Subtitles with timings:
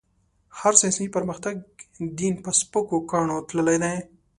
[0.59, 1.55] هر ساينسي پرمختګ؛
[2.19, 3.95] دين په سپکو کاڼو تللی دی.